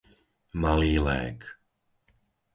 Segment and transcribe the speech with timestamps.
[0.61, 1.39] Malý Lég